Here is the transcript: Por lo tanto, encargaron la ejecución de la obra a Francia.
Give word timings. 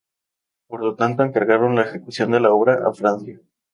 Por 0.67 0.83
lo 0.83 0.95
tanto, 0.95 1.21
encargaron 1.21 1.75
la 1.75 1.83
ejecución 1.83 2.31
de 2.31 2.39
la 2.39 2.51
obra 2.51 2.87
a 2.87 2.91
Francia. 2.91 3.39